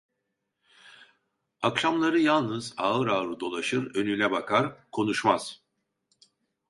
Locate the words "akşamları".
1.61-2.19